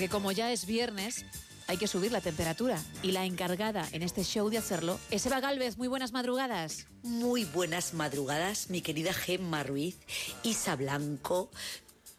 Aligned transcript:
Porque 0.00 0.08
como 0.08 0.32
ya 0.32 0.50
es 0.50 0.64
viernes, 0.64 1.26
hay 1.66 1.76
que 1.76 1.86
subir 1.86 2.10
la 2.10 2.22
temperatura. 2.22 2.82
Y 3.02 3.12
la 3.12 3.26
encargada 3.26 3.86
en 3.92 4.02
este 4.02 4.24
show 4.24 4.48
de 4.48 4.56
hacerlo 4.56 4.98
es 5.10 5.26
Eva 5.26 5.40
Galvez. 5.40 5.76
Muy 5.76 5.88
buenas 5.88 6.12
madrugadas. 6.12 6.86
Muy 7.02 7.44
buenas 7.44 7.92
madrugadas, 7.92 8.70
mi 8.70 8.80
querida 8.80 9.12
Gemma 9.12 9.62
Ruiz, 9.62 9.98
Isa 10.42 10.74
Blanco, 10.76 11.50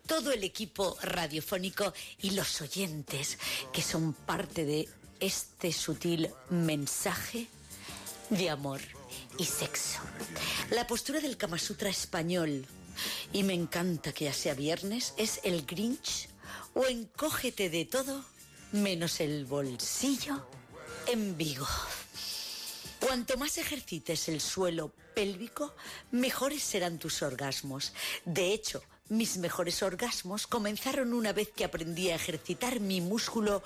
todo 0.05 0.31
el 0.31 0.43
equipo 0.43 0.95
radiofónico 1.01 1.91
y 2.21 2.29
los 2.31 2.61
oyentes 2.61 3.39
que 3.73 3.81
son 3.81 4.13
parte 4.13 4.63
de 4.63 4.87
este 5.19 5.73
sutil 5.73 6.29
mensaje 6.51 7.47
de 8.29 8.51
amor 8.51 8.81
y 9.39 9.45
sexo. 9.45 10.01
La 10.69 10.85
postura 10.85 11.19
del 11.19 11.35
Kama 11.35 11.57
Sutra 11.57 11.89
español, 11.89 12.67
y 13.33 13.41
me 13.41 13.55
encanta 13.55 14.11
que 14.11 14.25
ya 14.25 14.33
sea 14.33 14.53
viernes, 14.53 15.15
es 15.17 15.39
el 15.43 15.65
Grinch 15.65 16.29
o 16.73 16.85
encógete 16.85 17.69
de 17.69 17.85
todo 17.85 18.23
menos 18.71 19.19
el 19.19 19.45
bolsillo 19.45 20.45
en 21.07 21.37
Vigo. 21.37 21.67
Cuanto 22.99 23.37
más 23.37 23.57
ejercites 23.57 24.29
el 24.29 24.39
suelo 24.39 24.91
pélvico, 25.15 25.73
mejores 26.11 26.63
serán 26.63 26.99
tus 26.99 27.21
orgasmos. 27.21 27.93
De 28.25 28.53
hecho, 28.53 28.83
mis 29.09 29.37
mejores 29.37 29.83
orgasmos 29.83 30.47
comenzaron 30.47 31.13
una 31.13 31.33
vez 31.33 31.49
que 31.49 31.65
aprendí 31.65 32.09
a 32.09 32.15
ejercitar 32.15 32.79
mi 32.79 33.01
músculo 33.01 33.63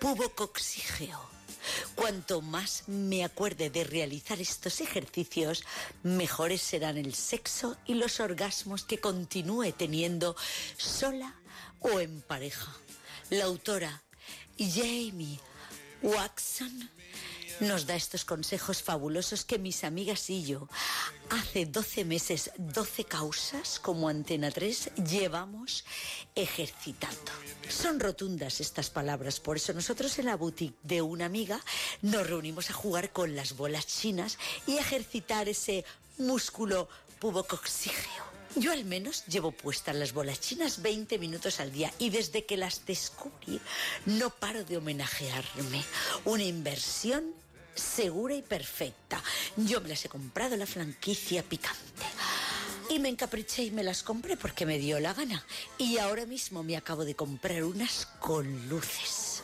pubocoxígeo. 0.00 1.36
Cuanto 1.94 2.42
más 2.42 2.84
me 2.86 3.24
acuerde 3.24 3.70
de 3.70 3.84
realizar 3.84 4.40
estos 4.40 4.80
ejercicios, 4.80 5.64
mejores 6.02 6.60
serán 6.60 6.96
el 6.98 7.14
sexo 7.14 7.76
y 7.86 7.94
los 7.94 8.20
orgasmos 8.20 8.84
que 8.84 8.98
continúe 8.98 9.72
teniendo 9.72 10.36
sola 10.76 11.34
o 11.80 12.00
en 12.00 12.20
pareja. 12.22 12.74
La 13.30 13.44
autora 13.44 14.02
Jamie 14.58 15.40
Watson 16.02 16.90
nos 17.60 17.86
da 17.86 17.96
estos 17.96 18.24
consejos 18.24 18.82
fabulosos 18.82 19.44
que 19.44 19.58
mis 19.58 19.84
amigas 19.84 20.28
y 20.28 20.44
yo 20.44 20.68
hace 21.30 21.64
12 21.64 22.04
meses, 22.04 22.50
12 22.58 23.04
causas 23.04 23.78
como 23.80 24.08
Antena 24.08 24.50
3 24.50 24.90
llevamos 25.08 25.84
ejercitando. 26.34 27.32
Son 27.68 27.98
rotundas 27.98 28.60
estas 28.60 28.90
palabras, 28.90 29.40
por 29.40 29.56
eso 29.56 29.72
nosotros 29.72 30.18
en 30.18 30.26
la 30.26 30.36
boutique 30.36 30.76
de 30.82 31.02
una 31.02 31.24
amiga 31.24 31.60
nos 32.02 32.26
reunimos 32.26 32.70
a 32.70 32.74
jugar 32.74 33.10
con 33.12 33.34
las 33.34 33.56
bolas 33.56 33.86
chinas 33.86 34.38
y 34.66 34.76
ejercitar 34.76 35.48
ese 35.48 35.84
músculo 36.18 36.88
pubocoxígeo. 37.20 38.35
Yo 38.56 38.72
al 38.72 38.86
menos 38.86 39.24
llevo 39.26 39.52
puestas 39.52 39.94
las 39.94 40.14
bolas 40.14 40.40
chinas 40.40 40.80
20 40.80 41.18
minutos 41.18 41.60
al 41.60 41.70
día 41.70 41.92
y 41.98 42.08
desde 42.08 42.46
que 42.46 42.56
las 42.56 42.86
descubrí 42.86 43.60
no 44.06 44.30
paro 44.30 44.64
de 44.64 44.78
homenajearme. 44.78 45.84
Una 46.24 46.42
inversión 46.42 47.34
segura 47.74 48.34
y 48.34 48.40
perfecta. 48.40 49.22
Yo 49.56 49.82
me 49.82 49.90
las 49.90 50.02
he 50.06 50.08
comprado 50.08 50.56
la 50.56 50.64
franquicia 50.64 51.42
picante. 51.42 52.06
Y 52.88 52.98
me 52.98 53.10
encapriché 53.10 53.64
y 53.64 53.70
me 53.70 53.84
las 53.84 54.02
compré 54.02 54.38
porque 54.38 54.64
me 54.64 54.78
dio 54.78 54.98
la 55.00 55.12
gana. 55.12 55.44
Y 55.76 55.98
ahora 55.98 56.24
mismo 56.24 56.62
me 56.62 56.78
acabo 56.78 57.04
de 57.04 57.14
comprar 57.14 57.62
unas 57.62 58.06
con 58.20 58.70
luces. 58.70 59.42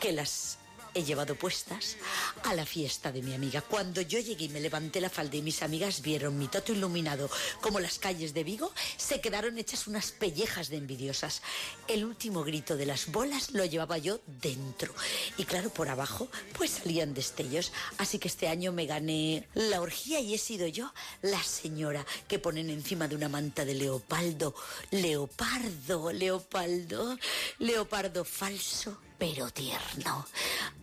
Que 0.00 0.12
las 0.12 0.58
he 0.96 1.04
llevado 1.04 1.34
puestas 1.34 1.98
a 2.44 2.54
la 2.54 2.64
fiesta 2.64 3.12
de 3.12 3.20
mi 3.20 3.34
amiga. 3.34 3.60
Cuando 3.60 4.00
yo 4.00 4.18
llegué 4.18 4.44
y 4.44 4.48
me 4.48 4.60
levanté 4.60 5.02
la 5.02 5.10
falda 5.10 5.36
y 5.36 5.42
mis 5.42 5.62
amigas 5.62 6.00
vieron 6.00 6.38
mi 6.38 6.48
toto 6.48 6.72
iluminado 6.72 7.28
como 7.60 7.80
las 7.80 7.98
calles 7.98 8.32
de 8.32 8.44
Vigo, 8.44 8.72
se 8.96 9.20
quedaron 9.20 9.58
hechas 9.58 9.86
unas 9.86 10.10
pellejas 10.10 10.70
de 10.70 10.78
envidiosas. 10.78 11.42
El 11.86 12.06
último 12.06 12.44
grito 12.44 12.78
de 12.78 12.86
las 12.86 13.12
bolas 13.12 13.50
lo 13.50 13.66
llevaba 13.66 13.98
yo 13.98 14.20
dentro. 14.26 14.94
Y 15.36 15.44
claro, 15.44 15.68
por 15.68 15.90
abajo 15.90 16.28
pues 16.56 16.70
salían 16.70 17.12
destellos. 17.12 17.72
Así 17.98 18.18
que 18.18 18.28
este 18.28 18.48
año 18.48 18.72
me 18.72 18.86
gané 18.86 19.46
la 19.52 19.82
orgía 19.82 20.20
y 20.20 20.32
he 20.32 20.38
sido 20.38 20.66
yo 20.66 20.94
la 21.20 21.42
señora 21.42 22.06
que 22.26 22.38
ponen 22.38 22.70
encima 22.70 23.06
de 23.06 23.16
una 23.16 23.28
manta 23.28 23.66
de 23.66 23.74
leopardo. 23.74 24.54
Leopardo, 24.90 26.10
leopardo, 26.10 27.18
leopardo 27.58 28.24
falso 28.24 28.96
pero 29.18 29.50
tierno. 29.50 30.26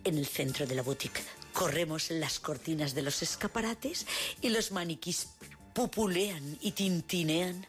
En 0.04 0.18
el 0.18 0.26
centro 0.26 0.66
de 0.66 0.74
la 0.74 0.82
boutique 0.82 1.22
corremos 1.54 2.10
las 2.10 2.38
cortinas 2.38 2.94
de 2.94 3.02
los 3.02 3.22
escaparates 3.22 4.06
y 4.42 4.50
los 4.50 4.70
maniquís 4.70 5.28
pupulean 5.72 6.58
y 6.60 6.72
tintinean 6.72 7.66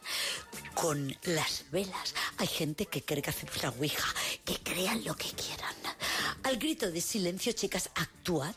con 0.74 1.16
las 1.24 1.64
velas. 1.70 2.14
Hay 2.36 2.46
gente 2.46 2.86
que 2.86 3.02
cree 3.02 3.22
que 3.22 3.32
la 3.62 3.70
ouija, 3.70 4.14
que 4.44 4.58
crean 4.62 5.02
lo 5.04 5.16
que 5.16 5.30
quieran. 5.30 5.74
Al 6.42 6.58
grito 6.58 6.90
de 6.90 7.00
silencio, 7.00 7.52
chicas, 7.52 7.90
actuad. 7.94 8.54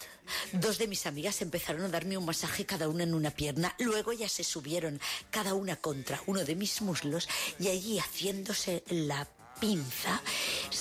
Dos 0.52 0.78
de 0.78 0.88
mis 0.88 1.08
amigas 1.08 1.42
empezaron 1.42 1.84
a 1.86 1.90
darme 1.90 2.18
un 2.18 2.26
masaje 2.26 2.66
cada 2.66 2.88
una 2.88 3.04
en 3.04 3.14
una 3.14 3.32
pierna. 3.32 3.74
Luego 3.80 4.14
ya 4.14 4.30
se 4.30 4.44
subieron 4.44 5.00
cada 5.32 5.54
una 5.54 5.78
contra 5.78 6.22
uno 6.28 6.44
de 6.44 6.56
mis 6.56 6.82
muslos 6.82 7.28
y 7.60 7.70
allí 7.70 7.98
haciéndose 7.98 8.84
la 8.90 9.28
pinza 9.60 10.22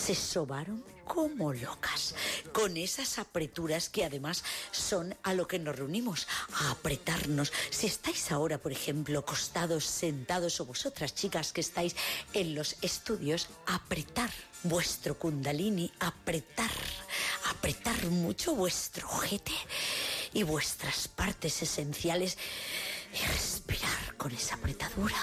se 0.08 0.14
sobaron 0.14 0.82
como 1.04 1.52
locas, 1.52 2.14
con 2.54 2.78
esas 2.78 3.19
apreturas 3.19 3.91
que 3.91 4.06
además 4.06 4.42
son 4.70 5.14
a 5.22 5.34
lo 5.34 5.46
que 5.46 5.58
nos 5.58 5.76
reunimos, 5.76 6.26
a 6.54 6.70
apretarnos. 6.70 7.52
Si 7.69 7.86
estáis 7.86 8.32
ahora, 8.32 8.56
por 8.56 8.72
ejemplo, 8.72 9.22
costados, 9.26 9.84
sentados 9.84 10.62
o 10.62 10.64
vosotras 10.64 11.14
chicas 11.14 11.52
que 11.52 11.60
estáis 11.60 11.94
en 12.32 12.54
los 12.54 12.76
estudios, 12.80 13.48
apretar 13.66 14.30
vuestro 14.62 15.19
kundalini, 15.19 15.92
apretar, 16.00 16.72
apretar 17.50 18.06
mucho 18.06 18.54
vuestro 18.54 19.06
ojete 19.10 19.52
y 20.32 20.42
vuestras 20.42 21.06
partes 21.08 21.60
esenciales 21.60 22.38
y 23.12 23.26
respirar 23.26 24.16
con 24.16 24.32
esa 24.32 24.54
apretadura. 24.54 25.16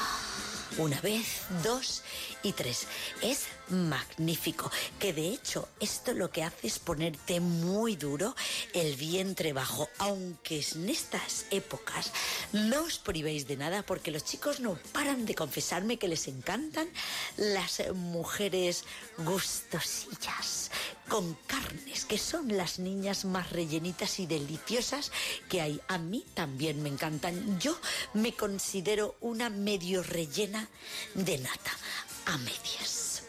Una 0.78 1.00
vez, 1.00 1.44
dos 1.64 2.04
y 2.44 2.52
tres. 2.52 2.88
Es 3.22 3.46
magnífico. 3.70 4.70
Que 5.00 5.14
de 5.14 5.30
hecho 5.30 5.70
esto 5.80 6.14
lo 6.14 6.30
que 6.32 6.44
hace 6.44 6.68
es 6.68 6.80
ponerte 6.80 7.40
muy 7.40 7.96
duro 7.96 8.36
el 8.74 8.96
vientre 8.98 9.54
bajo. 9.54 9.88
Aunque 10.00 10.66
en 10.76 10.90
estas 10.90 11.46
épocas 11.50 12.12
no 12.52 12.84
os 12.84 13.00
privéis 13.00 13.48
de 13.48 13.56
nada 13.56 13.84
porque 13.84 14.12
los 14.12 14.26
chicos 14.26 14.60
no 14.60 14.78
paran 14.92 15.26
de 15.26 15.34
confesarme 15.34 15.98
que 15.98 16.10
les 16.10 16.28
encantan 16.28 16.90
las 17.38 17.82
mujeres 17.94 18.84
gustosillas 19.20 20.45
con 21.08 21.36
carnes, 21.48 22.06
que 22.06 22.18
son 22.18 22.56
las 22.56 22.80
niñas 22.80 23.26
más 23.26 23.52
rellenitas 23.52 24.20
y 24.20 24.26
deliciosas 24.26 25.12
que 25.50 25.62
hay. 25.62 25.82
A 25.88 25.98
mí 25.98 26.26
también 26.34 26.82
me 26.82 26.90
encantan. 26.90 27.60
Yo 27.60 27.78
me 28.14 28.34
considero 28.34 29.16
una 29.22 29.50
medio 29.50 30.04
rellena 30.04 30.68
de 31.14 31.38
nata, 31.38 31.72
a 32.26 32.38
medias. 32.40 33.24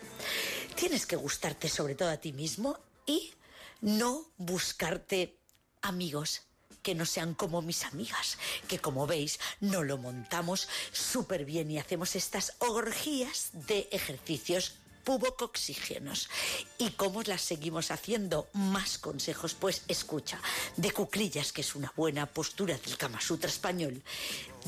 Tienes 0.74 1.06
que 1.06 1.16
gustarte 1.16 1.68
sobre 1.68 1.94
todo 1.94 2.10
a 2.10 2.18
ti 2.18 2.32
mismo 2.32 2.78
y 3.06 3.32
no 3.80 4.26
buscarte 4.36 5.36
amigos 5.82 6.42
que 6.82 6.94
no 6.94 7.04
sean 7.04 7.34
como 7.34 7.62
mis 7.62 7.84
amigas, 7.84 8.38
que 8.68 8.78
como 8.78 9.08
veis 9.08 9.40
no 9.60 9.82
lo 9.82 9.98
montamos 9.98 10.68
súper 10.92 11.44
bien 11.44 11.68
y 11.70 11.78
hacemos 11.78 12.14
estas 12.14 12.54
orgías 12.58 13.50
de 13.52 13.88
ejercicios 13.90 14.74
pubocoxígenos. 15.06 16.28
¿Y 16.78 16.90
cómo 16.90 17.22
las 17.22 17.40
seguimos 17.40 17.92
haciendo? 17.92 18.48
Más 18.52 18.98
consejos, 18.98 19.54
pues 19.54 19.82
escucha, 19.86 20.40
de 20.76 20.90
cuclillas, 20.90 21.52
que 21.52 21.60
es 21.60 21.76
una 21.76 21.92
buena 21.96 22.26
postura 22.26 22.76
del 22.76 22.96
Kama 22.98 23.20
Sutra 23.20 23.48
español, 23.48 24.02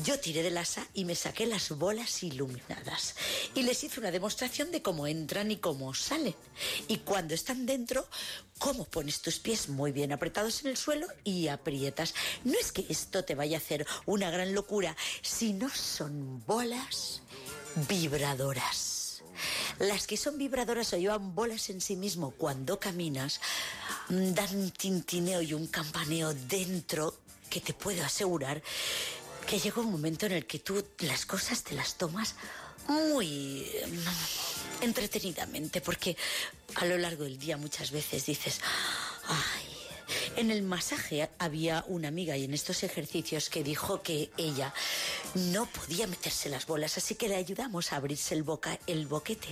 yo 0.05 0.17
tiré 0.17 0.41
del 0.41 0.57
asa 0.57 0.87
y 0.93 1.03
me 1.03 1.13
saqué 1.13 1.45
las 1.45 1.69
bolas 1.71 2.23
iluminadas. 2.23 3.15
Y 3.53 3.63
les 3.63 3.83
hice 3.83 3.99
una 3.99 4.11
demostración 4.11 4.71
de 4.71 4.81
cómo 4.81 5.07
entran 5.07 5.51
y 5.51 5.57
cómo 5.57 5.93
salen. 5.93 6.35
Y 6.87 6.99
cuando 6.99 7.33
están 7.33 7.65
dentro, 7.65 8.07
cómo 8.59 8.85
pones 8.85 9.21
tus 9.21 9.39
pies 9.39 9.67
muy 9.67 9.91
bien 9.91 10.13
apretados 10.13 10.61
en 10.61 10.69
el 10.69 10.77
suelo 10.77 11.07
y 11.25 11.49
aprietas. 11.49 12.13
No 12.45 12.57
es 12.57 12.71
que 12.71 12.85
esto 12.87 13.25
te 13.25 13.35
vaya 13.35 13.57
a 13.57 13.59
hacer 13.59 13.85
una 14.05 14.31
gran 14.31 14.53
locura, 14.53 14.95
sino 15.21 15.67
son 15.69 16.45
bolas 16.45 17.23
vibradoras. 17.89 18.98
Las 19.79 20.07
que 20.07 20.17
son 20.17 20.37
vibradoras 20.37 20.93
o 20.93 20.97
llevan 20.97 21.33
bolas 21.33 21.69
en 21.69 21.79
sí 21.79 21.95
mismo 21.95 22.31
cuando 22.31 22.79
caminas, 22.79 23.39
mm, 24.09 24.33
dan 24.33 24.55
un 24.55 24.71
tintineo 24.71 25.41
y 25.41 25.53
un 25.53 25.67
campaneo 25.67 26.33
dentro 26.33 27.15
que 27.49 27.61
te 27.61 27.73
puedo 27.73 28.03
asegurar 28.03 28.61
que 29.47 29.59
llega 29.59 29.81
un 29.81 29.91
momento 29.91 30.27
en 30.27 30.33
el 30.33 30.45
que 30.45 30.59
tú 30.59 30.85
las 30.99 31.25
cosas 31.25 31.63
te 31.63 31.73
las 31.73 31.95
tomas 31.95 32.35
muy 32.87 33.65
mm, 33.87 34.83
entretenidamente, 34.83 35.81
porque 35.81 36.17
a 36.75 36.85
lo 36.85 36.97
largo 36.97 37.23
del 37.23 37.39
día 37.39 37.57
muchas 37.57 37.91
veces 37.91 38.25
dices, 38.25 38.59
ay, 39.27 39.79
en 40.35 40.51
el 40.51 40.61
masaje 40.61 41.29
había 41.39 41.83
una 41.87 42.07
amiga 42.07 42.35
y 42.37 42.43
en 42.43 42.53
estos 42.53 42.83
ejercicios 42.83 43.49
que 43.49 43.63
dijo 43.63 44.01
que 44.01 44.29
ella 44.37 44.73
No 45.35 45.67
podía 45.67 46.07
meterse 46.07 46.49
las 46.49 46.65
bolas, 46.65 46.97
así 46.97 47.15
que 47.15 47.29
le 47.29 47.35
ayudamos 47.35 47.91
a 47.91 47.97
abrirse 47.97 48.33
el, 48.33 48.43
boca, 48.43 48.79
el 48.87 49.05
boquete 49.05 49.49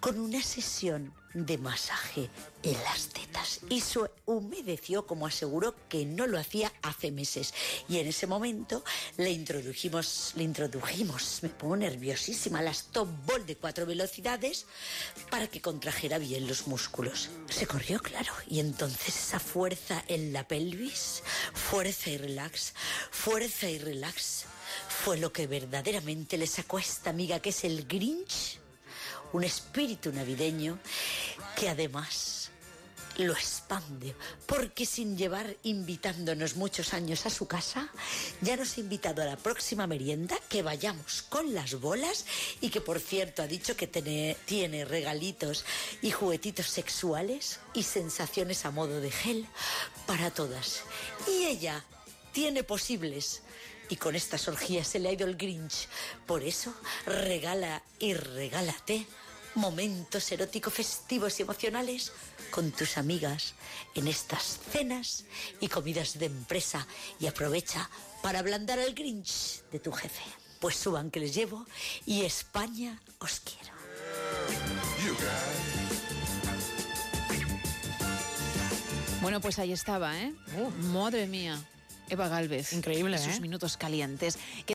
con 0.00 0.18
una 0.18 0.42
sesión 0.42 1.12
de 1.34 1.56
masaje 1.58 2.28
en 2.62 2.74
las 2.84 3.08
tetas. 3.08 3.60
Y 3.68 3.80
se 3.80 4.00
humedeció 4.26 5.06
como 5.06 5.26
aseguró 5.26 5.74
que 5.88 6.04
no 6.04 6.26
lo 6.26 6.38
hacía 6.38 6.72
hace 6.82 7.12
meses. 7.12 7.54
Y 7.88 7.98
en 7.98 8.08
ese 8.08 8.26
momento 8.26 8.84
le 9.16 9.30
introdujimos 9.30 10.32
le 10.34 10.42
introdujimos 10.42 11.38
me 11.42 11.48
pongo 11.48 11.76
nerviosísima 11.76 12.62
la 12.62 12.72
stop 12.72 13.08
ball 13.26 13.46
de 13.46 13.56
cuatro 13.56 13.86
velocidades 13.86 14.66
para 15.30 15.46
que 15.46 15.60
contrajera 15.60 16.18
bien 16.18 16.48
los 16.48 16.66
músculos. 16.66 17.30
Se 17.48 17.66
corrió 17.66 18.00
claro. 18.00 18.32
Y 18.48 18.58
entonces 18.58 19.16
esa 19.16 19.38
fuerza 19.38 20.04
en 20.08 20.32
la 20.32 20.48
pelvis 20.48 21.22
fuerza 21.54 22.10
y 22.10 22.18
relax 22.18 22.74
fuerza 23.12 23.70
y 23.70 23.78
relax 23.78 24.46
fue 24.88 25.18
lo 25.18 25.32
que 25.32 25.46
verdaderamente 25.46 26.36
le 26.36 26.46
sacó 26.46 26.78
a 26.78 26.80
esta 26.80 27.10
amiga 27.10 27.40
que 27.40 27.50
es 27.50 27.64
el 27.64 27.86
Grinch 27.86 28.58
un 29.32 29.44
espíritu 29.44 30.12
navideño 30.12 30.78
que 31.56 31.68
además 31.68 32.50
lo 33.16 33.32
expande, 33.34 34.14
porque 34.46 34.86
sin 34.86 35.16
llevar 35.16 35.56
invitándonos 35.64 36.56
muchos 36.56 36.94
años 36.94 37.26
a 37.26 37.30
su 37.30 37.46
casa, 37.46 37.90
ya 38.40 38.56
nos 38.56 38.76
ha 38.76 38.80
invitado 38.80 39.20
a 39.20 39.26
la 39.26 39.36
próxima 39.36 39.86
merienda 39.86 40.38
que 40.48 40.62
vayamos 40.62 41.22
con 41.22 41.52
las 41.54 41.74
bolas 41.80 42.24
y 42.60 42.70
que 42.70 42.80
por 42.80 42.98
cierto 42.98 43.42
ha 43.42 43.46
dicho 43.46 43.76
que 43.76 43.86
tiene, 43.86 44.36
tiene 44.46 44.84
regalitos 44.84 45.64
y 46.00 46.10
juguetitos 46.10 46.66
sexuales 46.66 47.60
y 47.74 47.82
sensaciones 47.82 48.64
a 48.64 48.70
modo 48.70 49.00
de 49.00 49.10
gel 49.10 49.46
para 50.06 50.30
todas. 50.30 50.82
Y 51.28 51.44
ella 51.46 51.84
tiene 52.32 52.62
posibles 52.62 53.42
y 53.90 53.96
con 53.96 54.14
estas 54.14 54.48
orgías 54.48 54.86
se 54.86 54.98
le 54.98 55.08
ha 55.08 55.12
ido 55.12 55.26
el 55.26 55.36
Grinch. 55.36 55.88
Por 56.26 56.42
eso 56.42 56.72
regala 57.04 57.82
y 57.98 58.14
regálate 58.14 59.06
momentos 59.56 60.30
eróticos, 60.30 60.72
festivos 60.72 61.38
y 61.38 61.42
emocionales 61.42 62.12
con 62.50 62.70
tus 62.70 62.96
amigas 62.96 63.54
en 63.94 64.06
estas 64.06 64.60
cenas 64.70 65.24
y 65.60 65.68
comidas 65.68 66.18
de 66.18 66.26
empresa 66.26 66.86
y 67.18 67.26
aprovecha 67.26 67.90
para 68.22 68.38
ablandar 68.38 68.78
al 68.78 68.94
Grinch 68.94 69.62
de 69.72 69.80
tu 69.80 69.92
jefe. 69.92 70.22
Pues 70.60 70.76
suban 70.76 71.10
que 71.10 71.20
les 71.20 71.34
llevo 71.34 71.66
y 72.06 72.22
España 72.22 73.00
os 73.18 73.40
quiero. 73.40 73.74
Bueno, 79.20 79.40
pues 79.40 79.58
ahí 79.58 79.72
estaba, 79.72 80.18
¿eh? 80.18 80.32
Madre 80.92 81.26
mía. 81.26 81.62
Eva 82.10 82.28
Galvez. 82.28 82.72
Increíble, 82.72 83.16
y 83.16 83.18
sus 83.18 83.36
¿eh? 83.36 83.40
minutos 83.40 83.76
calientes. 83.76 84.38